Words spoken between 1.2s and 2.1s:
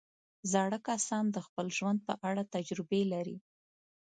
د خپل ژوند